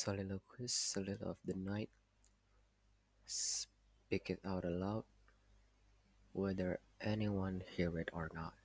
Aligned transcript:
Soliloquies, 0.00 0.96
little 0.96 1.36
of 1.36 1.40
the 1.44 1.52
night. 1.52 1.92
Speak 3.28 4.32
it 4.32 4.40
out 4.48 4.64
aloud, 4.64 5.04
whether 6.32 6.80
anyone 7.04 7.60
hear 7.76 7.92
it 8.00 8.08
or 8.16 8.32
not. 8.32 8.56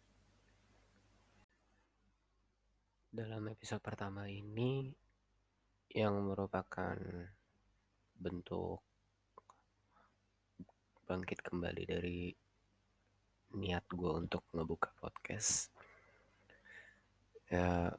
Dalam 3.12 3.52
episode 3.52 3.84
pertama 3.84 4.32
ini, 4.32 4.96
yang 5.92 6.24
merupakan 6.24 6.96
bentuk 8.16 8.80
bangkit 11.04 11.44
kembali 11.44 11.84
dari 11.84 12.32
niat 13.60 13.84
gue 13.92 14.12
untuk 14.24 14.48
ngebuka 14.56 14.88
podcast. 15.04 15.68
Ya, 17.52 17.92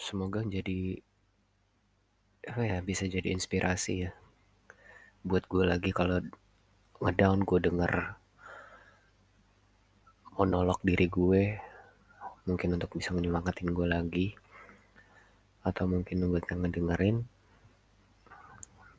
semoga 0.00 0.40
jadi 0.48 1.04
apa 2.48 2.64
ya 2.64 2.80
bisa 2.80 3.04
jadi 3.04 3.28
inspirasi 3.28 4.08
ya. 4.08 4.10
Buat 5.20 5.44
gue 5.52 5.68
lagi 5.68 5.92
kalau 5.92 6.24
ngedown 7.04 7.44
gue 7.44 7.60
denger 7.60 7.92
monolog 10.40 10.80
diri 10.80 11.12
gue 11.12 11.60
mungkin 12.48 12.80
untuk 12.80 12.96
bisa 12.96 13.12
menyemangatin 13.12 13.68
gue 13.76 13.84
lagi 13.84 14.26
atau 15.60 15.84
mungkin 15.84 16.32
buat 16.32 16.48
yang 16.48 16.64
ngedengerin 16.64 17.16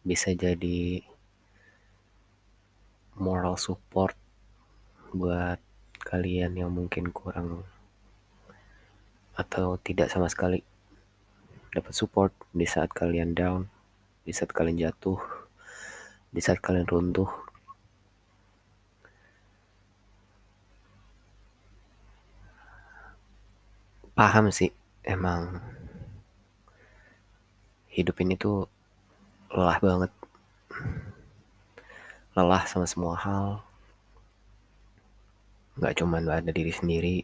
bisa 0.05 0.29
jadi 0.37 1.01
moral 3.17 3.57
support 3.57 4.13
buat 5.09 5.57
kalian 6.05 6.53
yang 6.53 6.69
mungkin 6.69 7.09
kurang 7.09 7.65
atau 9.33 9.81
tidak 9.81 10.13
sama 10.13 10.29
sekali 10.29 10.68
dapat 11.69 11.93
support 11.93 12.33
di 12.49 12.65
saat 12.65 12.89
kalian 12.89 13.37
down, 13.37 13.69
di 14.25 14.33
saat 14.33 14.49
kalian 14.49 14.81
jatuh, 14.81 15.21
di 16.33 16.41
saat 16.41 16.57
kalian 16.57 16.89
runtuh. 16.89 17.29
Paham 24.17 24.51
sih, 24.51 24.73
emang 25.05 25.61
hidup 27.93 28.19
ini 28.19 28.35
tuh 28.35 28.67
lelah 29.53 29.79
banget. 29.79 30.11
Lelah 32.35 32.63
sama 32.67 32.89
semua 32.89 33.15
hal. 33.15 33.63
Gak 35.79 36.03
cuma 36.03 36.19
ada 36.19 36.51
diri 36.51 36.75
sendiri, 36.75 37.23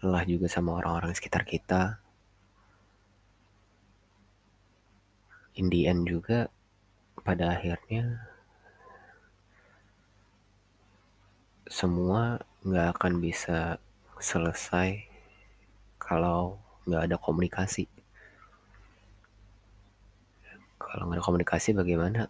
lelah 0.00 0.24
juga 0.24 0.48
sama 0.48 0.80
orang-orang 0.80 1.12
sekitar 1.12 1.44
kita. 1.44 2.05
In 5.56 5.72
the 5.72 5.88
end 5.88 6.04
juga 6.04 6.52
pada 7.24 7.56
akhirnya 7.56 8.28
semua 11.64 12.44
nggak 12.60 12.86
akan 12.92 13.12
bisa 13.24 13.80
selesai 14.20 15.02
kalau 15.96 16.60
nggak 16.86 17.10
ada 17.10 17.16
komunikasi. 17.16 17.88
Kalau 20.78 21.08
nggak 21.08 21.18
ada 21.18 21.26
komunikasi 21.26 21.72
bagaimana? 21.72 22.28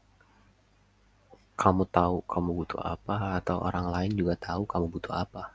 Kamu 1.58 1.82
tahu 1.88 2.22
kamu 2.30 2.50
butuh 2.62 2.80
apa 2.80 3.36
atau 3.42 3.58
orang 3.58 3.90
lain 3.90 4.12
juga 4.14 4.38
tahu 4.38 4.70
kamu 4.70 4.86
butuh 4.86 5.12
apa. 5.18 5.52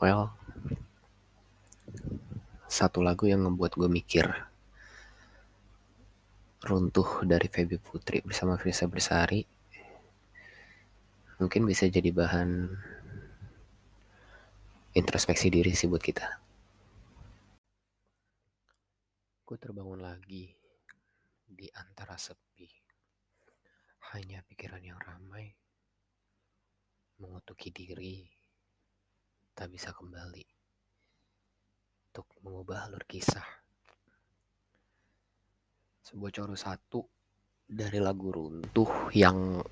Well, 0.00 0.32
satu 2.70 3.04
lagu 3.04 3.28
yang 3.28 3.44
membuat 3.44 3.76
gue 3.76 3.90
mikir 3.90 4.49
runtuh 6.60 7.24
dari 7.24 7.48
Feby 7.48 7.80
Putri 7.80 8.20
bersama 8.20 8.60
Frisa 8.60 8.84
Bersari 8.84 9.40
mungkin 11.40 11.64
bisa 11.64 11.88
jadi 11.88 12.12
bahan 12.12 12.68
introspeksi 14.92 15.48
diri 15.48 15.72
sih 15.72 15.88
buat 15.88 16.04
kita. 16.04 16.26
Gue 19.48 19.56
terbangun 19.56 20.04
lagi 20.04 20.52
di 21.48 21.66
antara 21.74 22.20
sepi. 22.20 22.68
Hanya 24.12 24.44
pikiran 24.44 24.82
yang 24.84 24.98
ramai 25.00 25.48
mengutuki 27.22 27.72
diri 27.72 28.26
tak 29.54 29.70
bisa 29.72 29.96
kembali 29.96 30.44
untuk 32.10 32.26
mengubah 32.42 32.90
alur 32.90 33.04
kisah. 33.06 33.59
Sebuah 36.10 36.34
coro 36.34 36.58
satu 36.58 37.06
dari 37.70 38.02
lagu 38.02 38.34
runtuh 38.34 39.14
yang 39.14 39.62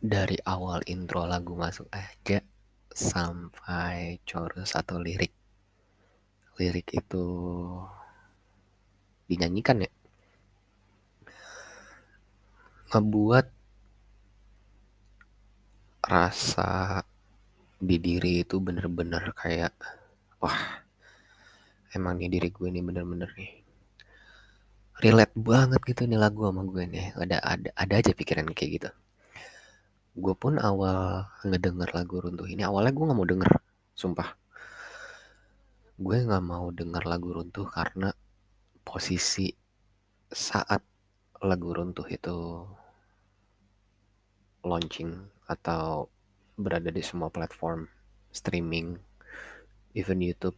dari 0.00 0.40
awal 0.40 0.80
intro 0.88 1.28
lagu 1.28 1.52
masuk 1.52 1.84
aja 1.92 2.40
sampai 2.88 4.24
coro 4.24 4.64
satu 4.64 4.96
lirik. 4.96 5.36
Lirik 6.56 6.96
itu 6.96 7.24
dinyanyikan 9.28 9.84
ya. 9.84 9.92
Ngebuat 12.88 13.52
rasa 16.08 17.04
di 17.76 18.00
diri 18.00 18.48
itu 18.48 18.56
bener-bener 18.64 19.28
kayak 19.36 19.76
wah 20.40 20.80
emang 21.92 22.16
nih 22.16 22.32
diri 22.32 22.48
gue 22.48 22.72
nih 22.72 22.80
bener-bener 22.80 23.28
nih 23.36 23.65
relate 25.04 25.34
banget 25.36 25.80
gitu 25.84 26.08
nih 26.08 26.16
lagu 26.20 26.48
sama 26.48 26.62
gue 26.64 26.84
nih. 26.88 27.06
Ada 27.16 27.36
ada 27.42 27.68
ada 27.76 27.94
aja 28.00 28.12
pikiran 28.16 28.48
kayak 28.56 28.70
gitu. 28.80 28.90
Gue 30.16 30.32
pun 30.32 30.56
awal 30.56 31.28
ngedenger 31.44 31.92
lagu 31.92 32.24
runtuh 32.24 32.48
ini 32.48 32.64
awalnya 32.64 32.92
gue 32.96 33.04
nggak 33.04 33.18
mau 33.18 33.28
denger 33.28 33.50
sumpah. 33.92 34.28
Gue 36.00 36.16
nggak 36.24 36.44
mau 36.44 36.72
denger 36.72 37.02
lagu 37.04 37.28
runtuh 37.36 37.68
karena 37.68 38.12
posisi 38.84 39.52
saat 40.32 40.80
lagu 41.44 41.76
runtuh 41.76 42.08
itu 42.08 42.64
launching 44.64 45.12
atau 45.46 46.08
berada 46.56 46.88
di 46.88 47.04
semua 47.04 47.28
platform 47.28 47.86
streaming, 48.32 48.96
even 49.92 50.24
YouTube. 50.24 50.56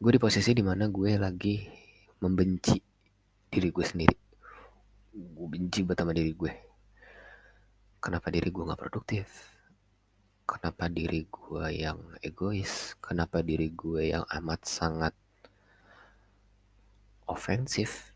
Gue 0.00 0.16
di 0.16 0.20
posisi 0.20 0.50
di 0.56 0.64
mana 0.64 0.88
gue 0.88 1.14
lagi 1.14 1.81
membenci 2.22 2.78
diri 3.50 3.68
gue 3.74 3.82
sendiri. 3.82 4.16
Gue 5.12 5.46
benci 5.50 5.82
banget 5.82 5.98
sama 6.06 6.14
diri 6.14 6.32
gue. 6.32 6.52
Kenapa 7.98 8.30
diri 8.30 8.48
gue 8.48 8.62
gak 8.62 8.80
produktif? 8.80 9.26
Kenapa 10.46 10.86
diri 10.86 11.26
gue 11.26 11.66
yang 11.74 11.98
egois? 12.22 12.94
Kenapa 13.02 13.42
diri 13.42 13.74
gue 13.74 14.14
yang 14.14 14.24
amat 14.38 14.60
sangat 14.62 15.14
ofensif? 17.26 18.14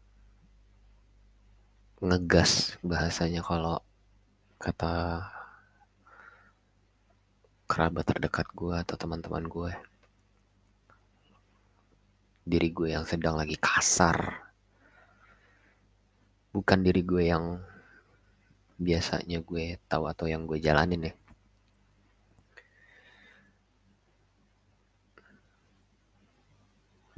Ngegas 1.99 2.79
bahasanya 2.87 3.43
kalau 3.43 3.83
kata 4.63 5.27
kerabat 7.67 8.07
terdekat 8.07 8.47
gue 8.55 8.75
atau 8.79 8.95
teman-teman 8.95 9.45
gue 9.51 9.73
diri 12.47 12.71
gue 12.71 12.95
yang 12.95 13.03
sedang 13.03 13.35
lagi 13.35 13.59
kasar. 13.59 14.47
Bukan 16.55 16.79
diri 16.87 17.03
gue 17.03 17.27
yang 17.27 17.59
biasanya 18.79 19.43
gue 19.43 19.83
tahu 19.91 20.07
atau 20.07 20.31
yang 20.31 20.47
gue 20.47 20.63
jalanin 20.63 21.11
ya. 21.11 21.15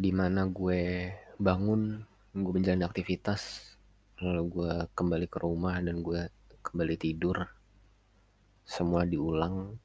Di 0.01 0.11
mana 0.17 0.49
gue 0.49 1.13
bangun 1.37 2.01
gue 2.33 2.53
menjalani 2.55 2.89
aktivitas 2.89 3.75
lalu 4.25 4.43
gue 4.49 4.73
kembali 4.97 5.27
ke 5.29 5.39
rumah 5.45 5.77
dan 5.85 6.01
gue 6.01 6.33
kembali 6.65 6.97
tidur. 6.97 7.45
Semua 8.65 9.05
diulang. 9.05 9.77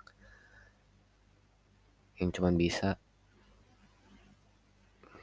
Yang 2.15 2.39
cuma 2.39 2.55
bisa 2.55 2.95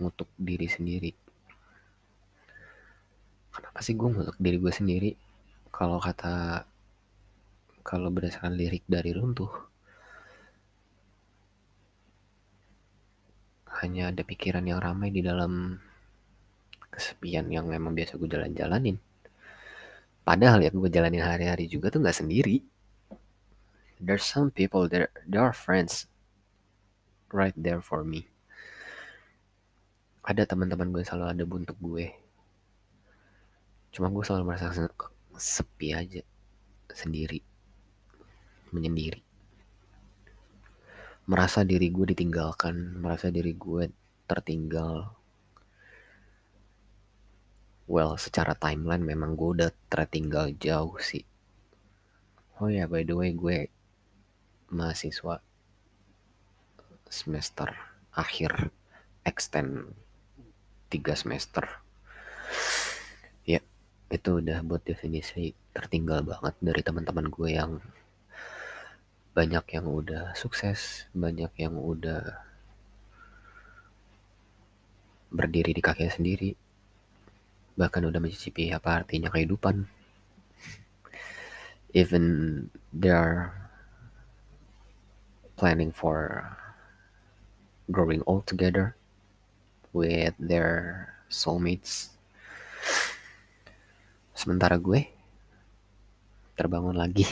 ngutuk 0.00 0.32
diri 0.40 0.66
sendiri 0.66 1.12
kenapa 3.52 3.78
sih 3.84 3.94
gue 3.94 4.08
ngutuk 4.08 4.38
diri 4.40 4.56
gue 4.56 4.72
sendiri 4.72 5.10
kalau 5.68 6.00
kata 6.00 6.64
kalau 7.84 8.08
berdasarkan 8.08 8.56
lirik 8.56 8.84
dari 8.88 9.12
runtuh 9.12 9.70
hanya 13.80 14.12
ada 14.12 14.20
pikiran 14.20 14.64
yang 14.64 14.80
ramai 14.80 15.08
di 15.08 15.24
dalam 15.24 15.80
kesepian 16.92 17.48
yang 17.48 17.64
memang 17.64 17.96
biasa 17.96 18.20
gue 18.20 18.28
jalan-jalanin. 18.28 18.98
Padahal 20.20 20.60
ya 20.60 20.70
gue 20.70 20.90
jalanin 20.92 21.24
hari-hari 21.24 21.64
juga 21.64 21.88
tuh 21.88 22.04
nggak 22.04 22.18
sendiri. 22.20 22.60
There's 23.96 24.24
some 24.24 24.52
people 24.52 24.88
there, 24.88 25.08
there 25.24 25.40
are 25.40 25.56
friends 25.56 26.08
right 27.32 27.56
there 27.56 27.80
for 27.80 28.04
me. 28.04 28.29
Ada 30.30 30.46
teman-teman 30.46 30.94
gue 30.94 31.02
selalu 31.02 31.26
ada 31.26 31.42
untuk 31.42 31.74
gue. 31.82 32.06
Cuma 33.90 34.06
gue 34.14 34.22
selalu 34.22 34.46
merasa 34.46 34.70
sepi 35.34 35.90
aja. 35.90 36.22
Sendiri. 36.94 37.42
Menyendiri. 38.70 39.26
Merasa 41.26 41.66
diri 41.66 41.90
gue 41.90 42.14
ditinggalkan. 42.14 43.02
Merasa 43.02 43.34
diri 43.34 43.58
gue 43.58 43.90
tertinggal. 44.30 45.18
Well 47.90 48.14
secara 48.14 48.54
timeline 48.54 49.02
memang 49.02 49.34
gue 49.34 49.50
udah 49.58 49.70
tertinggal 49.90 50.54
jauh 50.62 50.94
sih. 51.02 51.26
Oh 52.62 52.70
ya 52.70 52.86
by 52.86 53.02
the 53.02 53.18
way 53.18 53.34
gue 53.34 53.66
mahasiswa 54.70 55.42
semester 57.10 57.74
akhir 58.14 58.70
extend 59.26 59.90
tiga 60.90 61.14
semester. 61.14 61.64
Ya 63.46 63.62
itu 64.10 64.30
udah 64.42 64.60
buat 64.66 64.82
definisi 64.82 65.54
tertinggal 65.70 66.26
banget 66.26 66.54
dari 66.58 66.82
teman-teman 66.82 67.30
gue 67.30 67.48
yang 67.54 67.78
banyak 69.30 69.64
yang 69.78 69.86
udah 69.86 70.34
sukses 70.34 71.06
banyak 71.14 71.54
yang 71.54 71.78
udah 71.78 72.42
berdiri 75.30 75.70
di 75.70 75.78
kakinya 75.78 76.10
sendiri 76.10 76.58
bahkan 77.78 78.04
udah 78.04 78.20
mencicipi 78.20 78.68
apa 78.74 79.00
artinya 79.00 79.32
kehidupan. 79.32 79.88
Even 81.96 82.24
they 82.92 83.08
are 83.08 83.56
planning 85.56 85.88
for 85.88 86.44
growing 87.88 88.20
old 88.28 88.44
together 88.44 88.99
with 89.90 90.38
their 90.38 91.10
soulmates. 91.30 92.10
Sementara 94.34 94.80
gue 94.80 95.06
terbangun 96.56 96.96
lagi. 96.96 97.24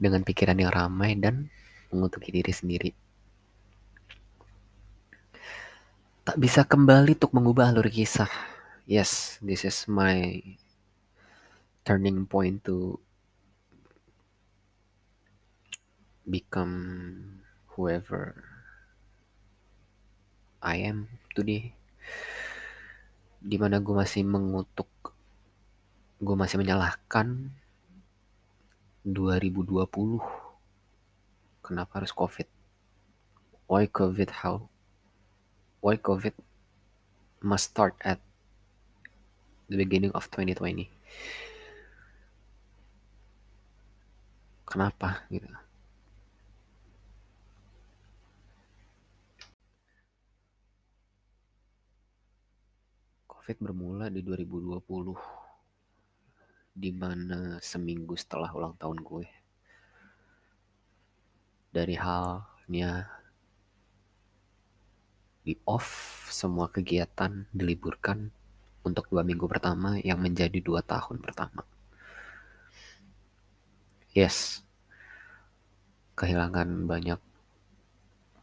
Dengan 0.00 0.24
pikiran 0.24 0.56
yang 0.56 0.72
ramai 0.72 1.12
dan 1.18 1.50
mengutuki 1.92 2.32
diri 2.32 2.50
sendiri. 2.50 2.90
Tak 6.24 6.36
bisa 6.38 6.64
kembali 6.64 7.18
untuk 7.18 7.34
mengubah 7.34 7.74
alur 7.74 7.90
kisah. 7.90 8.30
Yes, 8.86 9.38
this 9.44 9.66
is 9.66 9.86
my 9.86 10.40
turning 11.82 12.26
point 12.26 12.62
to 12.66 12.98
become 16.28 17.40
whoever 17.74 18.49
I 20.60 20.76
am 20.84 21.08
today. 21.32 21.72
Di 23.40 23.56
mana 23.56 23.80
gue 23.80 23.96
masih 23.96 24.24
mengutuk, 24.24 24.88
gue 26.20 26.36
masih 26.36 26.60
menyalahkan 26.60 27.52
2020. 29.08 30.20
Kenapa 31.64 31.92
harus 32.04 32.12
COVID? 32.12 32.48
Why 33.66 33.88
COVID? 33.88 34.30
How? 34.44 34.70
why 35.80 35.96
COVID 35.96 36.36
must 37.40 37.72
start 37.72 37.96
at 38.04 38.20
the 39.68 39.76
beginning 39.80 40.12
of 40.12 40.28
2020. 40.28 40.92
Kenapa 44.68 45.24
gitu? 45.32 45.48
COVID 53.50 53.66
bermula 53.66 54.06
di 54.14 54.22
2020 54.22 54.78
di 56.70 56.94
mana 56.94 57.58
seminggu 57.58 58.14
setelah 58.14 58.46
ulang 58.54 58.78
tahun 58.78 59.02
gue. 59.02 59.26
Dari 61.74 61.98
halnya 61.98 63.10
di 65.42 65.58
off 65.66 65.90
semua 66.30 66.70
kegiatan 66.70 67.50
diliburkan 67.50 68.30
untuk 68.86 69.10
dua 69.10 69.26
minggu 69.26 69.50
pertama 69.50 69.98
yang 69.98 70.22
menjadi 70.22 70.62
dua 70.62 70.86
tahun 70.86 71.18
pertama. 71.18 71.66
Yes, 74.14 74.62
kehilangan 76.14 76.86
banyak 76.86 77.18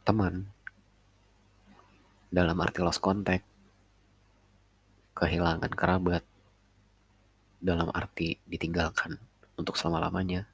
teman 0.04 0.52
dalam 2.28 2.60
arti 2.60 2.84
lost 2.84 3.00
contact, 3.00 3.47
kehilangan 5.18 5.74
kerabat 5.74 6.22
dalam 7.58 7.90
arti 7.90 8.38
ditinggalkan 8.46 9.18
untuk 9.58 9.74
selama-lamanya, 9.74 10.46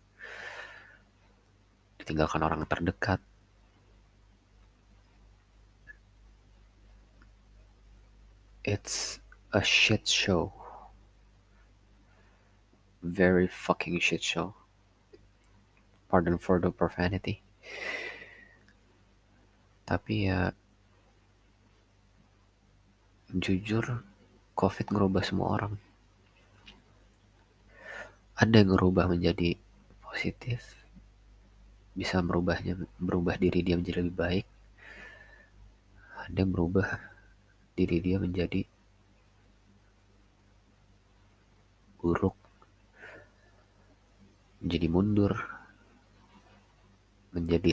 ditinggalkan 2.00 2.40
orang 2.40 2.64
terdekat, 2.64 3.20
It's 8.64 9.20
a 9.52 9.60
shit 9.62 10.08
show. 10.08 10.54
Very 13.04 13.44
fucking 13.44 14.00
shit 14.00 14.24
show. 14.24 14.56
Pardon 16.08 16.40
for 16.40 16.56
the 16.56 16.72
profanity. 16.72 17.44
Tapi 19.84 20.32
ya 20.32 20.56
jujur 23.36 24.00
COVID 24.54 24.86
ngerubah 24.94 25.22
semua 25.26 25.50
orang. 25.58 25.74
Ada 28.38 28.62
yang 28.62 28.74
ngerubah 28.74 29.10
menjadi 29.10 29.58
positif, 30.02 30.62
bisa 31.94 32.18
merubahnya 32.22 32.74
berubah 32.98 33.38
diri 33.38 33.62
dia 33.62 33.78
menjadi 33.78 34.02
lebih 34.02 34.18
baik. 34.18 34.46
Ada 36.26 36.42
yang 36.42 36.50
berubah 36.54 36.86
diri 37.74 37.98
dia 38.02 38.18
menjadi 38.22 38.66
buruk, 41.98 42.38
menjadi 44.62 44.86
mundur, 44.90 45.34
menjadi 47.34 47.70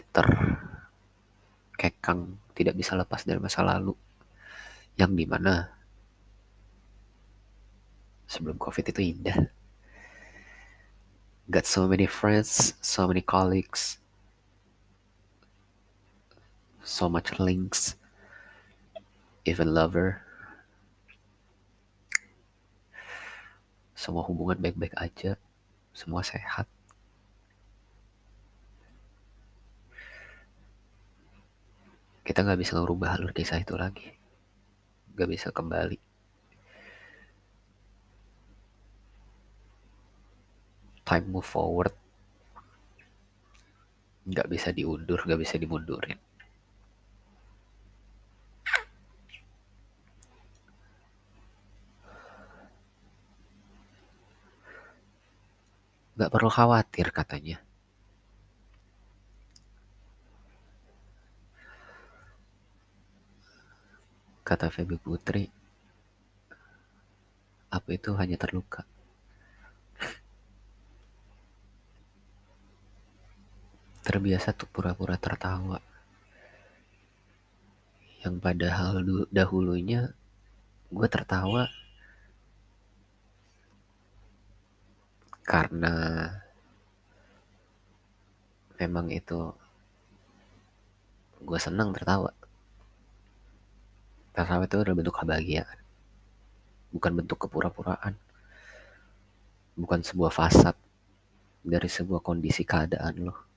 terkekang, 1.77 2.37
tidak 2.57 2.73
bisa 2.77 2.97
lepas 2.97 3.21
dari 3.25 3.37
masa 3.37 3.61
lalu, 3.61 3.93
yang 4.97 5.13
di 5.13 5.25
mana 5.29 5.80
sebelum 8.31 8.55
COVID 8.55 8.95
itu 8.95 9.11
indah. 9.11 9.51
Got 11.51 11.67
so 11.67 11.83
many 11.83 12.07
friends, 12.07 12.79
so 12.79 13.03
many 13.03 13.19
colleagues, 13.19 13.99
so 16.79 17.11
much 17.11 17.35
links, 17.43 17.99
even 19.43 19.75
lover. 19.75 20.23
Semua 23.99 24.23
hubungan 24.23 24.63
baik-baik 24.63 24.95
aja, 24.95 25.35
semua 25.91 26.23
sehat. 26.23 26.71
Kita 32.23 32.47
nggak 32.47 32.63
bisa 32.63 32.79
ngerubah 32.79 33.19
alur 33.19 33.35
kisah 33.35 33.59
itu 33.59 33.75
lagi, 33.75 34.15
nggak 35.19 35.29
bisa 35.35 35.51
kembali. 35.51 36.10
Time 41.11 41.27
move 41.27 41.43
forward, 41.43 41.91
nggak 44.31 44.47
bisa 44.47 44.69
diundur, 44.71 45.19
nggak 45.27 45.41
bisa 45.43 45.55
dimundurin. 45.59 46.15
Gak 56.15 56.31
perlu 56.31 56.47
khawatir 56.53 57.07
katanya. 57.11 57.57
Kata 64.47 64.67
Feby 64.71 64.95
Putri, 65.03 65.43
apa 67.71 67.89
itu 67.97 68.11
hanya 68.19 68.37
terluka. 68.39 68.87
Terbiasa 74.11 74.51
tuh 74.51 74.67
pura-pura 74.67 75.15
tertawa. 75.15 75.79
Yang 78.27 78.35
padahal 78.43 78.99
dahulunya 79.31 80.11
gue 80.91 81.07
tertawa 81.07 81.71
karena 85.47 86.27
memang 88.75 89.07
itu 89.15 89.55
gue 91.39 91.59
senang 91.63 91.95
tertawa 91.95 92.35
Tasawuf 94.31 94.67
itu 94.67 94.75
adalah 94.79 94.95
bentuk 94.99 95.15
kebahagiaan. 95.15 95.79
Bukan 96.95 97.11
bentuk 97.15 97.47
kepura-puraan. 97.47 98.15
Bukan 99.75 100.03
sebuah 100.03 100.31
fasad 100.31 100.75
dari 101.63 101.87
sebuah 101.87 102.19
kondisi 102.23 102.63
keadaan 102.63 103.27
lo. 103.27 103.50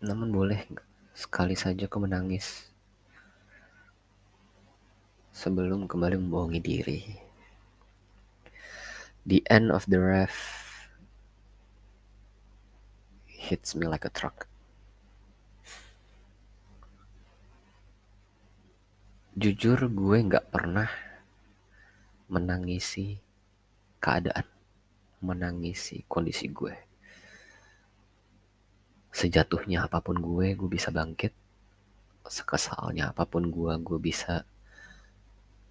Namun 0.00 0.32
boleh 0.32 0.64
sekali 1.12 1.52
saja 1.52 1.84
kau 1.84 2.00
menangis 2.00 2.72
sebelum 5.28 5.84
kembali 5.84 6.16
membohongi 6.16 6.60
diri. 6.60 7.00
The 9.28 9.44
end 9.52 9.68
of 9.68 9.84
the 9.84 10.00
ref 10.00 10.32
hits 13.28 13.76
me 13.76 13.84
like 13.84 14.08
a 14.08 14.12
truck. 14.12 14.48
Jujur 19.36 19.80
gue 19.88 20.18
gak 20.28 20.52
pernah 20.52 20.88
menangisi 22.28 23.20
keadaan, 24.00 24.48
menangisi 25.20 26.02
kondisi 26.08 26.48
gue. 26.48 26.74
Sejatuhnya 29.12 29.86
apa 29.86 30.00
pun 30.00 30.18
gue, 30.18 30.56
gue 30.56 30.68
bisa 30.70 30.88
bangkit. 30.90 31.36
Sekesalnya 32.26 33.12
apa 33.12 33.28
pun 33.28 33.52
gue, 33.52 33.72
gue 33.78 33.98
bisa 34.00 34.42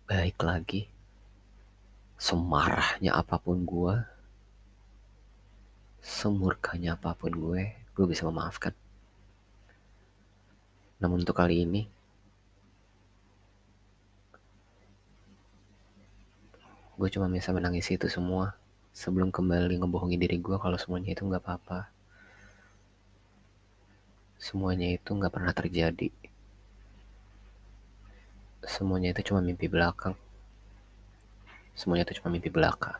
baik 0.05 0.41
lagi 0.41 0.89
semarahnya 2.19 3.15
apa 3.15 3.39
pun 3.39 3.63
gue, 3.63 3.95
semurkanya 6.03 6.99
apa 6.99 7.15
pun 7.15 7.31
gue, 7.31 7.79
gue 7.95 8.05
bisa 8.05 8.27
memaafkan. 8.27 8.75
Namun 10.99 11.23
untuk 11.23 11.39
kali 11.39 11.63
ini, 11.63 11.87
gue 16.99 17.09
cuma 17.15 17.27
bisa 17.31 17.49
menangis 17.55 17.87
itu 17.95 18.07
semua 18.11 18.45
sebelum 18.91 19.29
kembali 19.31 19.79
ngebohongi 19.79 20.17
diri 20.19 20.37
gue 20.45 20.57
kalau 20.59 20.75
semuanya 20.75 21.15
itu 21.15 21.23
nggak 21.23 21.43
apa-apa. 21.43 21.79
Semuanya 24.35 24.87
itu 24.97 25.09
nggak 25.17 25.33
pernah 25.35 25.53
terjadi. 25.55 26.11
Semuanya 28.67 29.09
itu 29.15 29.31
cuma 29.31 29.39
mimpi 29.39 29.71
belakang 29.71 30.15
semuanya 31.79 32.03
itu 32.03 32.19
cuma 32.19 32.35
mimpi 32.35 32.51
belaka. 32.51 32.99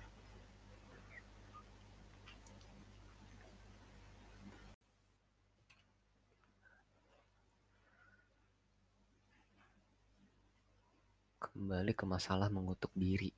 Kembali 11.43 11.91
ke 11.91 12.07
masalah 12.07 12.47
mengutuk 12.47 12.95
diri. 12.95 13.35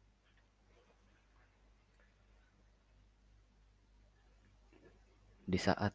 Di 5.51 5.59
saat 5.59 5.91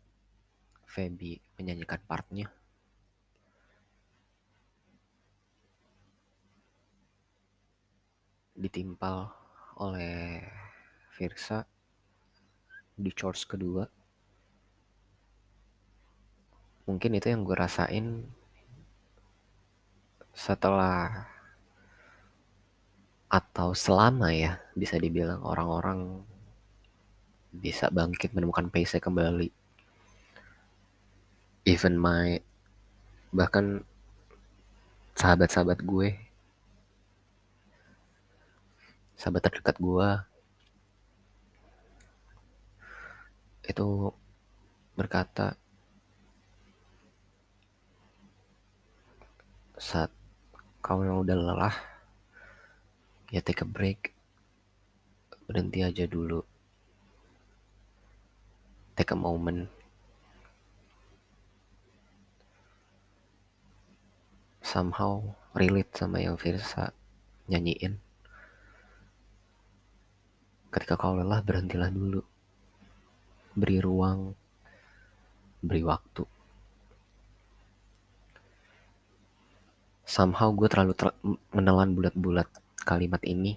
Feby 0.84 1.40
menyanyikan 1.56 2.04
partnya, 2.04 2.52
ditimpal 8.52 9.32
oleh 9.80 10.44
Virsa 11.16 11.64
di 12.96 13.12
chorus 13.12 13.44
kedua. 13.44 13.84
Mungkin 16.88 17.16
itu 17.16 17.28
yang 17.28 17.44
gue 17.44 17.56
rasain 17.56 18.24
setelah 20.36 21.32
atau 23.26 23.72
selama 23.72 24.30
ya 24.36 24.60
bisa 24.76 25.00
dibilang 25.00 25.40
orang-orang 25.42 26.22
bisa 27.52 27.90
bangkit 27.92 28.32
menemukan 28.32 28.70
pace 28.70 28.98
kembali. 28.98 29.50
Even 31.66 31.98
my 31.98 32.38
bahkan 33.34 33.82
sahabat-sahabat 35.18 35.82
gue 35.82 36.08
sahabat 39.16 39.48
terdekat 39.48 39.76
gue 39.80 40.08
itu 43.66 44.14
berkata 44.94 45.58
saat 49.76 50.08
kau 50.80 51.02
yang 51.02 51.20
udah 51.20 51.36
lelah 51.36 51.76
ya 53.28 53.42
take 53.42 53.64
a 53.64 53.68
break 53.68 54.14
berhenti 55.44 55.82
aja 55.82 56.06
dulu 56.06 56.40
take 59.06 59.14
a 59.14 59.22
moment 59.22 59.70
somehow 64.66 65.22
relate 65.54 65.94
sama 65.94 66.18
yang 66.18 66.34
Virsa 66.34 66.90
nyanyiin 67.46 68.02
Ketika 70.66 70.98
kau 71.00 71.16
lelah, 71.16 71.40
berhentilah 71.40 71.88
dulu. 71.88 72.20
Beri 73.56 73.80
ruang, 73.80 74.36
beri 75.64 75.80
waktu. 75.80 76.20
Somehow 80.04 80.52
gue 80.52 80.68
terlalu 80.68 80.92
ter 80.92 81.16
menelan 81.48 81.96
bulat-bulat 81.96 82.52
kalimat 82.84 83.24
ini 83.24 83.56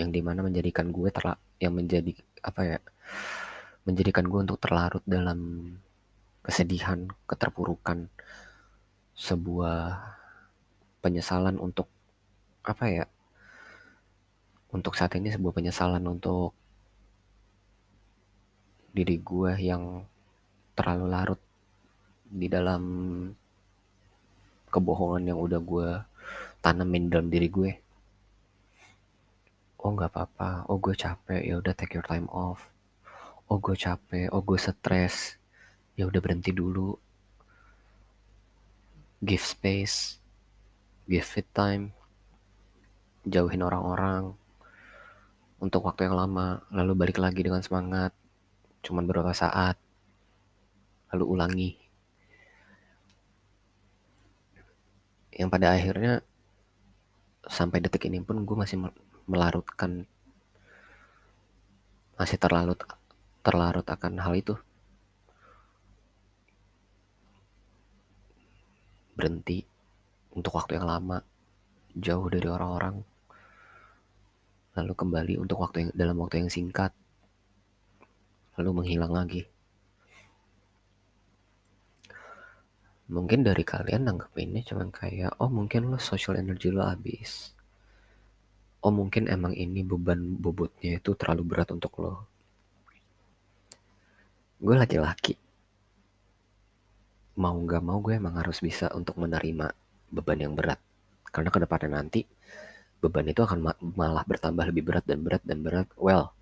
yang 0.00 0.08
di 0.08 0.24
mana 0.24 0.40
menjadikan 0.40 0.88
gue 0.88 1.12
terla 1.12 1.36
yang 1.60 1.76
menjadi 1.76 2.16
apa 2.40 2.60
ya 2.64 2.78
menjadikan 3.88 4.28
gue 4.28 4.40
untuk 4.44 4.60
terlarut 4.60 5.00
dalam 5.08 5.72
kesedihan, 6.44 7.08
keterpurukan, 7.24 8.12
sebuah 9.16 9.96
penyesalan 11.00 11.56
untuk 11.56 11.88
apa 12.68 12.84
ya 12.92 13.06
untuk 14.68 14.92
saat 14.92 15.16
ini 15.16 15.32
sebuah 15.32 15.56
penyesalan 15.56 16.04
untuk 16.04 16.52
diri 18.92 19.16
gue 19.16 19.56
yang 19.56 20.04
terlalu 20.76 21.06
larut 21.08 21.40
di 22.28 22.46
dalam 22.52 22.82
kebohongan 24.68 25.32
yang 25.32 25.40
udah 25.40 25.60
gue 25.64 25.88
tanamin 26.60 27.08
dalam 27.08 27.32
diri 27.32 27.48
gue. 27.48 27.72
Oh 29.80 29.94
nggak 29.94 30.12
apa-apa, 30.12 30.68
oh 30.68 30.76
gue 30.76 30.92
capek, 30.92 31.40
ya 31.40 31.56
udah 31.56 31.72
take 31.72 31.96
your 31.96 32.04
time 32.04 32.28
off. 32.28 32.77
Oh 33.48 33.56
gue 33.56 33.72
capek, 33.72 34.28
oh 34.28 34.44
gue 34.44 34.60
stres, 34.60 35.40
ya 35.96 36.04
udah 36.04 36.20
berhenti 36.20 36.52
dulu. 36.52 36.92
Give 39.24 39.40
space, 39.40 40.20
give 41.08 41.24
it 41.32 41.48
time, 41.56 41.96
jauhin 43.24 43.64
orang-orang, 43.64 44.36
untuk 45.64 45.88
waktu 45.88 46.06
yang 46.06 46.20
lama, 46.20 46.60
lalu 46.68 46.92
balik 46.92 47.16
lagi 47.16 47.40
dengan 47.40 47.64
semangat, 47.64 48.12
cuman 48.84 49.08
beberapa 49.08 49.32
saat, 49.32 49.80
lalu 51.16 51.24
ulangi. 51.24 51.72
Yang 55.32 55.48
pada 55.48 55.72
akhirnya 55.72 56.20
sampai 57.48 57.80
detik 57.80 58.04
ini 58.12 58.20
pun 58.20 58.44
gue 58.44 58.56
masih 58.60 58.76
melarutkan, 59.24 60.04
masih 62.20 62.36
terlarut 62.36 62.76
terlarut 63.48 63.88
akan 63.88 64.20
hal 64.20 64.36
itu. 64.36 64.60
Berhenti 69.16 69.64
untuk 70.36 70.52
waktu 70.60 70.76
yang 70.76 70.84
lama, 70.84 71.24
jauh 71.96 72.28
dari 72.28 72.44
orang-orang 72.44 73.00
lalu 74.76 74.92
kembali 74.94 75.34
untuk 75.40 75.58
waktu 75.64 75.88
yang 75.88 75.90
dalam 75.96 76.20
waktu 76.22 76.44
yang 76.44 76.52
singkat, 76.52 76.94
lalu 78.54 78.70
menghilang 78.84 79.10
lagi. 79.10 79.42
Mungkin 83.08 83.40
dari 83.40 83.64
kalian 83.64 84.06
nanggep 84.06 84.36
ini 84.36 84.60
cuman 84.62 84.92
kayak, 84.92 85.40
oh 85.40 85.48
mungkin 85.48 85.88
lo 85.88 85.96
social 85.96 86.36
energy 86.36 86.68
lo 86.68 86.84
habis. 86.84 87.56
Oh 88.84 88.92
mungkin 88.92 89.26
emang 89.26 89.56
ini 89.56 89.80
beban 89.82 90.36
bobotnya 90.36 91.00
itu 91.00 91.16
terlalu 91.16 91.42
berat 91.48 91.72
untuk 91.72 91.96
lo. 91.98 92.27
Gue 94.58 94.74
laki-laki. 94.74 95.38
Mau 97.38 97.54
gak 97.62 97.82
mau 97.82 98.02
gue 98.02 98.18
emang 98.18 98.34
harus 98.42 98.58
bisa 98.58 98.90
untuk 98.90 99.14
menerima 99.22 99.70
beban 100.10 100.38
yang 100.42 100.58
berat. 100.58 100.82
Karena 101.30 101.54
ke 101.54 101.58
depannya 101.62 102.02
nanti 102.02 102.26
beban 102.98 103.30
itu 103.30 103.46
akan 103.46 103.62
malah 103.94 104.26
bertambah 104.26 104.74
lebih 104.74 104.82
berat 104.90 105.06
dan 105.06 105.22
berat 105.22 105.42
dan 105.46 105.62
berat. 105.62 105.86
Well, 105.94 106.34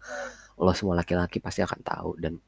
lo 0.56 0.72
semua 0.72 0.96
laki-laki 0.96 1.36
pasti 1.36 1.60
akan 1.60 1.80
tahu 1.84 2.10
dan 2.16 2.40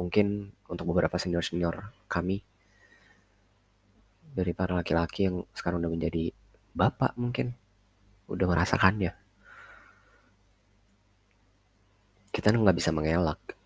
mungkin 0.00 0.54
untuk 0.64 0.88
beberapa 0.88 1.20
senior-senior 1.20 1.92
kami 2.08 2.40
dari 4.32 4.54
para 4.56 4.78
laki-laki 4.78 5.28
yang 5.28 5.44
sekarang 5.52 5.82
udah 5.82 5.92
menjadi 5.92 6.30
bapak 6.72 7.18
mungkin 7.18 7.52
udah 8.30 8.46
merasakannya 8.46 9.12
kita 12.30 12.54
nggak 12.54 12.78
bisa 12.78 12.94
mengelak 12.94 13.57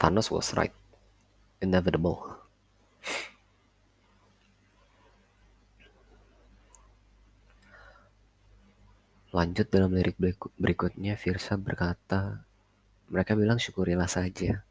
Thanos 0.00 0.32
was 0.32 0.56
right 0.56 0.72
inevitable 1.60 2.40
Lanjut 9.30 9.70
dalam 9.70 9.94
lirik 9.94 10.18
berikutnya, 10.58 11.14
Firsa 11.14 11.54
berkata, 11.54 12.42
mereka 13.06 13.38
bilang 13.38 13.62
syukurilah 13.62 14.10
saja. 14.10 14.66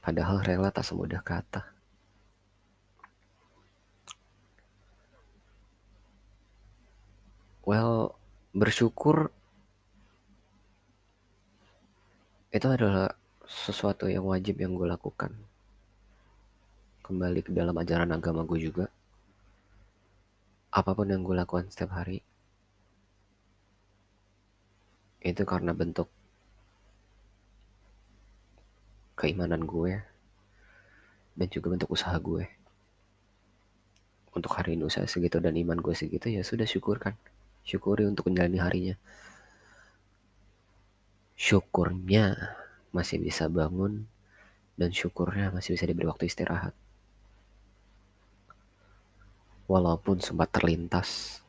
Padahal 0.00 0.40
rela 0.40 0.72
tak 0.72 0.88
semudah 0.88 1.20
kata. 1.20 1.68
Well, 7.68 8.16
bersyukur 8.56 9.28
itu 12.52 12.68
adalah 12.68 13.16
sesuatu 13.48 14.12
yang 14.12 14.28
wajib 14.28 14.60
yang 14.60 14.76
gue 14.76 14.84
lakukan. 14.84 15.32
Kembali 17.00 17.40
ke 17.40 17.48
dalam 17.48 17.72
ajaran 17.72 18.12
agama 18.12 18.44
gue 18.44 18.60
juga. 18.60 18.92
Apa 20.68 20.92
pun 20.92 21.08
yang 21.08 21.24
gue 21.24 21.32
lakukan 21.32 21.72
setiap 21.72 21.96
hari 21.96 22.20
itu 25.22 25.42
karena 25.46 25.70
bentuk 25.70 26.10
keimanan 29.14 29.62
gue 29.64 30.02
dan 31.32 31.48
juga 31.48 31.72
bentuk 31.72 31.88
usaha 31.88 32.16
gue. 32.20 32.44
Untuk 34.32 34.52
hari 34.52 34.76
ini 34.76 34.84
usaha 34.84 35.08
segitu 35.08 35.40
dan 35.40 35.56
iman 35.56 35.80
gue 35.80 35.96
segitu 35.96 36.28
ya 36.28 36.44
sudah 36.44 36.68
syukurkan. 36.68 37.16
Syukuri 37.64 38.04
untuk 38.04 38.28
menjalani 38.28 38.60
harinya 38.60 38.96
syukurnya 41.42 42.38
masih 42.94 43.18
bisa 43.18 43.50
bangun 43.50 44.06
dan 44.78 44.94
syukurnya 44.94 45.50
masih 45.50 45.74
bisa 45.74 45.90
diberi 45.90 46.06
waktu 46.06 46.30
istirahat 46.30 46.70
walaupun 49.66 50.22
sempat 50.22 50.54
terlintas. 50.54 51.42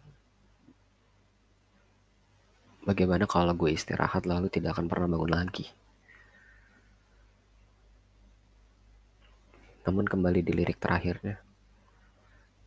Bagaimana 2.89 3.29
kalau 3.29 3.53
gue 3.53 3.69
istirahat 3.69 4.25
lalu 4.25 4.49
tidak 4.49 4.73
akan 4.75 4.89
pernah 4.89 5.13
bangun 5.13 5.29
lagi? 5.29 5.69
Namun 9.85 10.09
kembali 10.09 10.41
di 10.41 10.51
lirik 10.57 10.81
terakhirnya. 10.81 11.37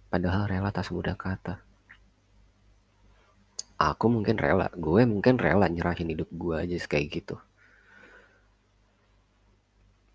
Padahal 0.06 0.47
rela 0.47 0.71
tak 0.71 0.87
semudah 0.87 1.18
kata. 1.18 1.65
Aku 3.76 4.09
mungkin 4.09 4.40
rela, 4.40 4.73
gue 4.73 5.02
mungkin 5.04 5.37
rela 5.37 5.68
nyerahin 5.68 6.09
hidup 6.16 6.33
gue 6.33 6.56
aja 6.56 6.76
kayak 6.88 7.06
gitu. 7.12 7.37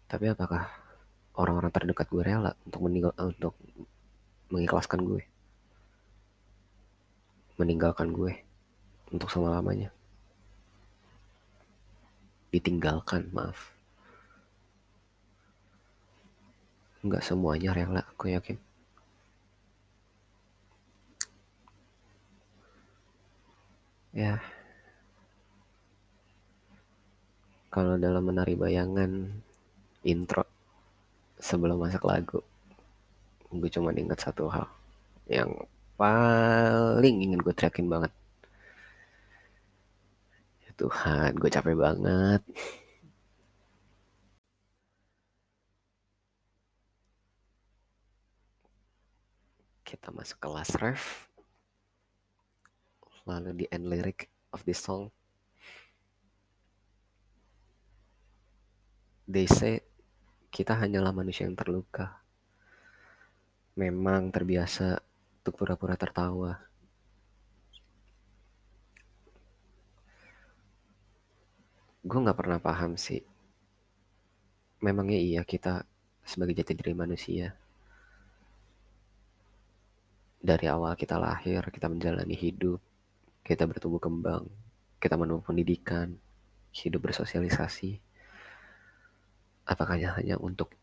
Tapi 0.10 0.34
apakah 0.34 0.66
orang-orang 1.38 1.70
terdekat 1.70 2.10
gue 2.10 2.24
rela 2.26 2.58
untuk 2.66 2.82
meninggal 2.90 3.14
untuk 3.22 3.54
mengikhlaskan 4.50 5.06
gue? 5.06 5.22
meninggalkan 7.62 8.10
gue 8.10 8.42
untuk 9.14 9.30
selama-lamanya. 9.30 9.94
Ditinggalkan, 12.50 13.30
maaf. 13.30 13.70
Enggak 17.06 17.22
semuanya 17.22 17.78
rela, 17.78 18.02
aku 18.10 18.34
yakin. 18.34 18.58
Ya. 24.12 24.44
Kalau 27.72 27.96
dalam 27.96 28.28
menari 28.28 28.60
bayangan 28.60 29.32
intro 30.04 30.44
sebelum 31.40 31.80
masuk 31.80 32.04
lagu, 32.04 32.40
gue 33.48 33.70
cuma 33.72 33.96
ingat 33.96 34.20
satu 34.20 34.52
hal 34.52 34.68
yang 35.32 35.56
paling 35.96 37.24
ingin 37.24 37.40
gue 37.40 37.56
teriakin 37.56 37.88
banget. 37.88 38.12
Ya 40.68 40.72
Tuhan, 40.76 41.32
gue 41.40 41.48
capek 41.48 41.76
banget. 41.80 42.42
Kita 49.88 50.12
masuk 50.12 50.36
kelas 50.44 50.76
ref. 50.84 51.31
Lalu 53.30 53.64
di 53.64 53.66
end 53.70 53.86
lyric 53.86 54.30
of 54.50 54.66
this 54.66 54.82
song. 54.82 55.14
They 59.30 59.48
say 59.48 59.86
kita 60.52 60.76
hanyalah 60.76 61.16
manusia 61.16 61.48
yang 61.48 61.56
terluka. 61.56 62.20
Memang 63.80 64.34
terbiasa 64.36 65.00
untuk 65.42 65.56
pura-pura 65.56 65.96
tertawa. 65.96 66.60
Gue 72.04 72.20
gak 72.20 72.36
pernah 72.36 72.60
paham 72.60 73.00
sih. 73.00 73.24
Memangnya 74.82 75.22
iya 75.22 75.42
kita 75.46 75.86
sebagai 76.28 76.58
jati 76.58 76.74
diri 76.76 76.92
manusia. 76.92 77.56
Dari 80.42 80.66
awal 80.68 80.98
kita 80.98 81.22
lahir, 81.22 81.62
kita 81.70 81.86
menjalani 81.86 82.34
hidup, 82.34 82.82
kita 83.42 83.66
bertumbuh 83.66 84.00
kembang, 84.00 84.48
kita 85.02 85.18
menempuh 85.18 85.44
pendidikan, 85.44 86.16
hidup 86.72 87.10
bersosialisasi. 87.10 88.00
Apakah 89.68 89.98
hanya 89.98 90.36
untuk 90.42 90.74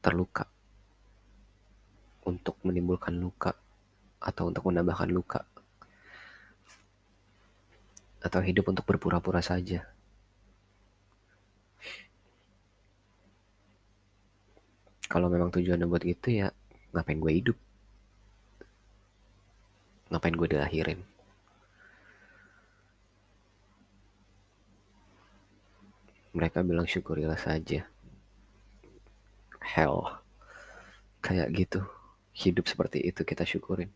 terluka? 0.00 0.46
untuk 2.26 2.58
menimbulkan 2.66 3.14
luka 3.14 3.54
atau 4.18 4.50
untuk 4.50 4.66
menambahkan 4.66 5.08
luka 5.14 5.46
atau 8.18 8.42
hidup 8.42 8.66
untuk 8.66 8.82
berpura-pura 8.82 9.38
saja. 9.38 9.86
Kalau 15.06 15.30
memang 15.30 15.54
tujuannya 15.54 15.86
buat 15.86 16.02
gitu 16.02 16.42
ya 16.42 16.50
ngapain 16.90 17.22
gue 17.22 17.32
hidup? 17.38 17.65
Ngapain 20.10 20.34
gue 20.38 20.48
dilahirin? 20.50 21.00
Mereka 26.36 26.62
bilang 26.62 26.86
syukurilah 26.86 27.40
saja. 27.40 27.88
Hell. 29.64 30.22
Kayak 31.24 31.48
gitu 31.58 31.80
hidup 32.36 32.68
seperti 32.68 33.00
itu 33.00 33.24
kita 33.24 33.42
syukurin. 33.48 33.88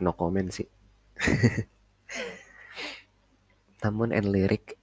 No 0.00 0.12
comment 0.12 0.52
sih. 0.52 0.68
Namun 3.84 4.12
end 4.12 4.28
lirik 4.28 4.75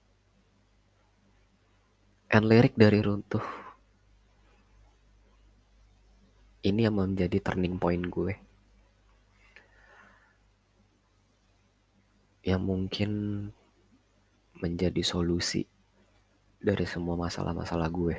end 2.33 2.49
lirik 2.49 2.73
dari 2.73 2.97
runtuh 2.97 3.63
ini 6.63 6.87
yang 6.87 6.95
menjadi 6.95 7.43
turning 7.43 7.75
point 7.75 8.07
gue. 8.07 8.33
Yang 12.43 12.61
mungkin 12.63 13.11
menjadi 14.63 15.03
solusi 15.03 15.67
dari 16.63 16.87
semua 16.87 17.19
masalah-masalah 17.19 17.87
gue. 17.91 18.17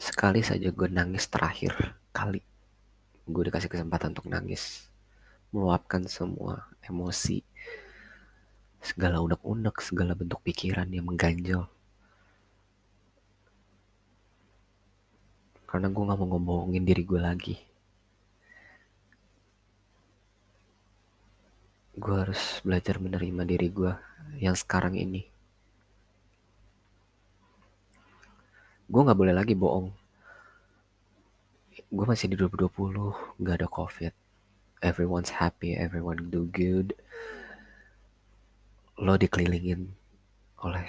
Sekali 0.00 0.40
saja 0.40 0.72
gue 0.72 0.88
nangis 0.88 1.28
terakhir 1.28 2.00
kali. 2.16 2.40
Gue 3.28 3.42
dikasih 3.48 3.68
kesempatan 3.68 4.16
untuk 4.16 4.28
nangis. 4.28 4.93
Meluapkan 5.54 6.02
semua 6.10 6.66
emosi. 6.82 7.46
Segala 8.82 9.22
unek-unek, 9.22 9.78
segala 9.78 10.18
bentuk 10.18 10.42
pikiran 10.42 10.90
yang 10.90 11.06
mengganjal. 11.06 11.70
Karena 15.70 15.86
gue 15.86 16.02
gak 16.02 16.18
mau 16.18 16.28
ngomongin 16.34 16.82
diri 16.82 17.06
gue 17.06 17.22
lagi. 17.22 17.56
gue 21.94 22.10
harus 22.10 22.58
belajar 22.66 22.98
menerima 22.98 23.46
diri 23.46 23.70
gue 23.70 23.94
yang 24.42 24.58
sekarang 24.58 24.98
ini 24.98 25.22
gue 28.90 29.00
nggak 29.00 29.14
boleh 29.14 29.30
lagi 29.30 29.54
bohong 29.54 29.94
gue 31.94 32.04
masih 32.10 32.26
di 32.26 32.34
2020 32.34 33.38
nggak 33.38 33.56
ada 33.62 33.68
covid 33.70 34.23
everyone's 34.84 35.32
happy 35.40 35.72
everyone 35.72 36.28
do 36.28 36.44
good 36.52 36.92
lo 39.00 39.16
dikelilingin 39.16 39.96
oleh 40.60 40.86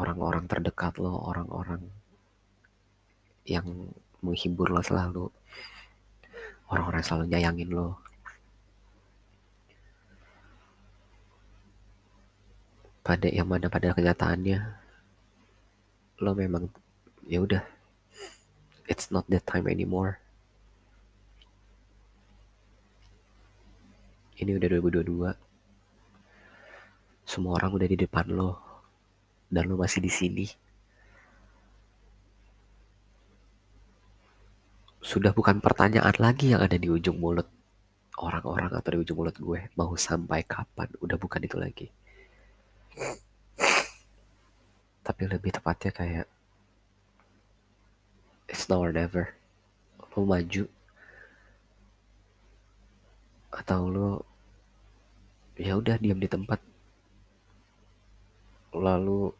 orang-orang 0.00 0.48
terdekat 0.48 0.96
lo 0.96 1.12
orang-orang 1.28 1.84
yang 3.44 3.92
menghibur 4.24 4.72
lo 4.72 4.80
selalu 4.80 5.28
orang-orang 6.72 7.02
selalu 7.04 7.24
nyayangin 7.30 7.70
lo. 7.70 8.00
Pada 13.04 13.28
yang 13.28 13.44
mana 13.44 13.68
pada 13.68 13.92
kenyataannya 13.92 14.58
lo 16.24 16.32
memang 16.32 16.72
ya 17.28 17.44
udah 17.44 17.60
it's 18.88 19.12
not 19.12 19.28
that 19.28 19.44
time 19.44 19.68
anymore 19.68 20.23
ini 24.38 24.50
udah 24.58 24.68
2022 24.78 25.44
semua 27.24 27.56
orang 27.56 27.72
udah 27.72 27.88
di 27.88 27.96
depan 27.96 28.28
lo. 28.28 28.60
Dan 29.48 29.72
lo 29.72 29.80
masih 29.80 30.04
di 30.04 30.12
sini. 30.12 30.46
Sudah 35.04 35.36
bukan 35.36 35.60
pertanyaan 35.60 36.16
lagi 36.16 36.52
yang 36.52 36.64
ada 36.64 36.76
di 36.76 36.88
ujung 36.88 37.20
mulut 37.20 37.48
orang-orang 38.20 38.72
atau 38.72 38.90
di 38.96 38.98
ujung 39.04 39.20
mulut 39.20 39.36
gue. 39.36 39.60
Mau 39.76 39.92
sampai 39.96 40.44
kapan? 40.44 40.88
Udah 41.00 41.16
bukan 41.16 41.44
itu 41.44 41.56
lagi. 41.56 41.86
Tapi 45.04 45.22
lebih 45.28 45.52
tepatnya 45.52 45.92
kayak 45.92 46.26
it's 48.48 48.68
now 48.68 48.80
or 48.80 48.92
never. 48.92 49.36
Lo 50.16 50.24
maju 50.24 50.68
atau 53.54 53.86
lo 53.86 54.10
ya 55.54 55.78
udah 55.78 55.94
diam 56.02 56.18
di 56.18 56.26
tempat. 56.26 56.58
Lalu 58.74 59.30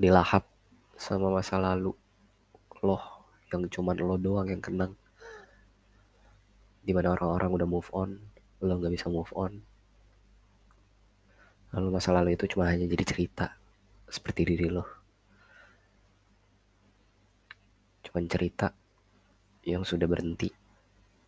dilahap 0.00 0.48
sama 0.96 1.28
masa 1.28 1.60
lalu 1.60 1.92
lo 2.80 2.98
yang 3.52 3.68
cuman 3.68 3.96
lo 4.00 4.16
doang 4.16 4.48
yang 4.48 4.64
kenang. 4.64 4.96
Di 6.80 6.96
mana 6.96 7.12
orang-orang 7.12 7.50
udah 7.52 7.68
move 7.68 7.90
on 7.92 8.16
lo 8.64 8.72
nggak 8.80 8.96
bisa 8.96 9.12
move 9.12 9.28
on. 9.36 9.60
Lalu 11.76 11.88
masa 11.92 12.16
lalu 12.16 12.32
itu 12.32 12.48
cuma 12.48 12.72
hanya 12.72 12.88
jadi 12.88 13.04
cerita 13.04 13.52
seperti 14.08 14.48
diri 14.48 14.72
lo. 14.72 14.84
Cuman 18.00 18.24
cerita 18.32 18.72
yang 19.66 19.84
sudah 19.84 20.08
berhenti 20.08 20.65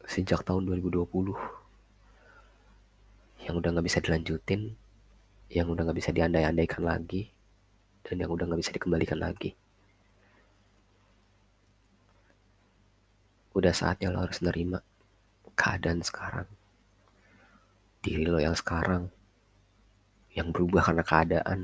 sejak 0.08 0.40
tahun 0.40 0.64
2020 0.64 1.04
yang 3.44 3.54
udah 3.60 3.70
nggak 3.76 3.86
bisa 3.86 4.00
dilanjutin 4.00 4.72
yang 5.52 5.68
udah 5.68 5.84
nggak 5.84 5.98
bisa 6.00 6.16
diandai-andaikan 6.16 6.80
lagi 6.80 7.28
dan 8.04 8.16
yang 8.24 8.32
udah 8.32 8.48
nggak 8.48 8.60
bisa 8.60 8.72
dikembalikan 8.72 9.20
lagi. 9.20 9.52
Udah 13.52 13.72
saatnya 13.76 14.08
lo 14.08 14.24
harus 14.24 14.40
nerima 14.40 14.80
keadaan 15.52 16.00
sekarang. 16.00 16.48
Diri 18.00 18.24
lo 18.24 18.40
yang 18.40 18.56
sekarang 18.56 19.12
yang 20.32 20.48
berubah 20.52 20.88
karena 20.88 21.04
keadaan. 21.04 21.60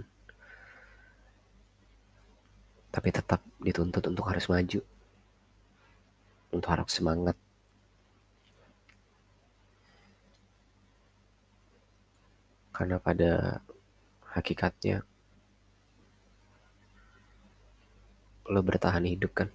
Tapi 2.93 3.09
tetap 3.09 3.41
dituntut 3.61 4.05
untuk 4.05 4.29
harus 4.29 4.49
maju 4.53 4.85
untuk 6.55 6.71
harus 6.71 6.87
semangat 6.95 7.35
karena 12.75 12.99
pada 12.99 13.63
hakikatnya 14.35 15.07
lo 18.51 18.61
bertahan 18.61 19.07
hidup 19.07 19.33
kan? 19.33 19.49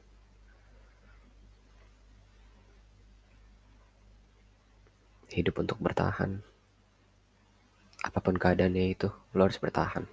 Hidup 5.30 5.62
untuk 5.62 5.78
bertahan. 5.84 6.42
Apa 8.02 8.24
pun 8.24 8.40
keadaannya 8.40 8.96
itu 8.96 9.12
lo 9.36 9.42
harus 9.46 9.60
bertahan. 9.60 10.08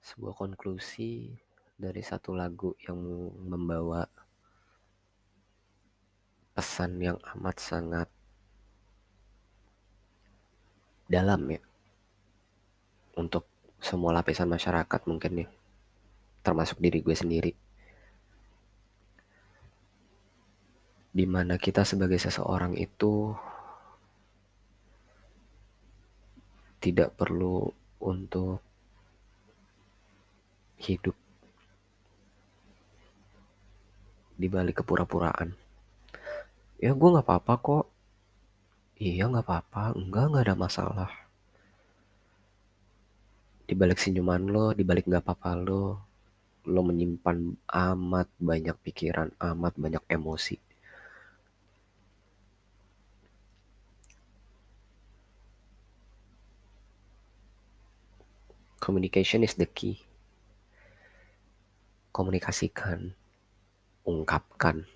Sebuah 0.00 0.38
konklusi 0.38 1.36
dari 1.82 1.98
satu 1.98 2.30
lagu 2.38 2.78
yang 2.86 2.94
membawa 3.42 4.06
pesan 6.54 7.02
yang 7.02 7.18
amat 7.34 7.58
sangat 7.58 8.08
dalam 11.10 11.42
ya. 11.50 11.58
Untuk 13.18 13.50
semua 13.82 14.14
lapisan 14.14 14.46
masyarakat 14.46 15.00
mungkin 15.10 15.42
nih. 15.42 15.48
Termasuk 16.46 16.78
diri 16.78 17.02
gue 17.02 17.16
sendiri. 17.18 17.52
Di 21.10 21.26
mana 21.26 21.58
kita 21.58 21.82
sebagai 21.82 22.22
seseorang 22.22 22.78
itu 22.78 23.34
tidak 26.78 27.18
perlu 27.18 27.74
untuk 27.98 28.62
hidup 30.78 31.21
di 34.42 34.50
balik 34.50 34.82
kepura-puraan. 34.82 35.54
Ya 36.82 36.90
gue 36.90 37.08
nggak 37.14 37.22
apa-apa 37.22 37.54
kok. 37.62 37.84
Iya 38.98 39.30
nggak 39.30 39.46
apa-apa, 39.46 39.94
enggak 39.94 40.24
nggak 40.34 40.44
ada 40.50 40.56
masalah. 40.58 41.10
Di 43.62 43.78
balik 43.78 44.02
senyuman 44.02 44.42
lo, 44.50 44.74
di 44.74 44.82
balik 44.82 45.06
nggak 45.06 45.22
apa-apa 45.22 45.50
lo, 45.62 45.84
lo 46.66 46.80
menyimpan 46.82 47.54
amat 47.70 48.28
banyak 48.42 48.74
pikiran, 48.82 49.30
amat 49.38 49.78
banyak 49.78 50.02
emosi. 50.10 50.58
Communication 58.82 59.46
is 59.46 59.54
the 59.54 59.70
key. 59.70 60.02
Komunikasikan, 62.10 63.14
ungkapkan. 64.02 64.86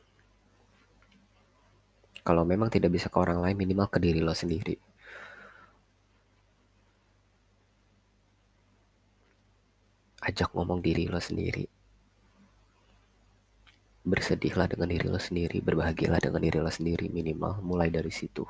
Kalau 2.26 2.42
memang 2.42 2.66
tidak 2.66 2.90
bisa 2.90 3.06
ke 3.06 3.16
orang 3.22 3.38
lain, 3.38 3.54
minimal 3.54 3.86
ke 3.86 4.02
diri 4.02 4.18
lo 4.18 4.34
sendiri. 4.34 4.74
Ajak 10.26 10.50
ngomong 10.50 10.82
diri 10.82 11.06
lo 11.06 11.22
sendiri. 11.22 11.62
Bersedihlah 14.02 14.66
dengan 14.66 14.90
diri 14.90 15.06
lo 15.06 15.22
sendiri, 15.22 15.62
berbahagialah 15.62 16.18
dengan 16.18 16.42
diri 16.42 16.58
lo 16.58 16.70
sendiri 16.70 17.06
minimal 17.06 17.62
mulai 17.62 17.94
dari 17.94 18.10
situ. 18.10 18.42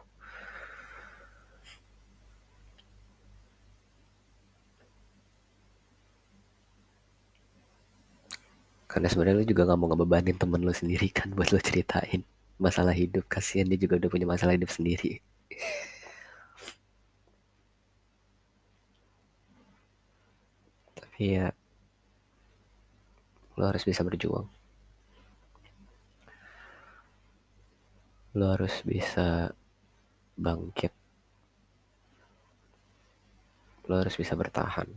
Karena 8.97 9.13
sebenarnya 9.13 9.37
lu 9.37 9.45
juga 9.45 9.69
gak 9.69 9.77
mau 9.77 9.93
ngebebanin 9.93 10.41
temen 10.41 10.65
lu 10.65 10.73
sendiri 10.73 11.13
kan 11.13 11.29
buat 11.37 11.53
lu 11.53 11.61
ceritain 11.61 12.25
masalah 12.57 12.97
hidup. 12.97 13.29
Kasihan 13.29 13.69
dia 13.69 13.77
juga 13.77 14.01
udah 14.01 14.09
punya 14.09 14.25
masalah 14.25 14.57
hidup 14.57 14.73
sendiri. 14.73 15.21
Tapi 20.97 21.21
ya, 21.37 21.53
lo 23.61 23.69
harus 23.69 23.85
bisa 23.85 24.01
berjuang. 24.01 24.49
Lo 28.33 28.57
harus 28.57 28.81
bisa 28.81 29.53
bangkit. 30.41 30.97
Lo 33.93 34.01
harus 34.01 34.17
bisa 34.17 34.33
bertahan. 34.33 34.89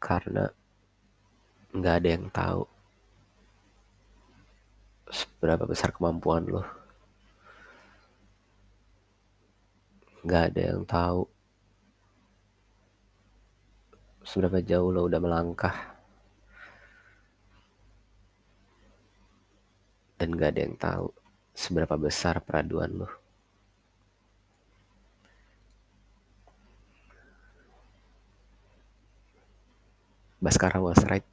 Karena 0.00 0.48
nggak 1.70 1.94
ada 2.00 2.08
yang 2.08 2.26
tahu 2.32 2.62
seberapa 5.12 5.68
besar 5.68 5.92
kemampuan 5.92 6.48
lo 6.48 6.64
nggak 10.26 10.42
ada 10.50 10.60
yang 10.74 10.82
tahu 10.88 11.28
seberapa 14.26 14.58
jauh 14.64 14.90
lo 14.90 15.06
udah 15.06 15.20
melangkah 15.20 16.00
dan 20.20 20.36
gak 20.36 20.52
ada 20.52 20.60
yang 20.60 20.76
tahu 20.76 21.06
seberapa 21.56 21.96
besar 21.96 22.44
peraduan 22.44 22.92
lo. 22.92 23.19
Baskara 30.42 30.80
was 30.80 31.04
right. 31.04 31.29